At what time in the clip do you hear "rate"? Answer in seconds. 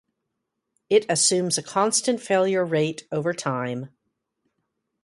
2.65-3.07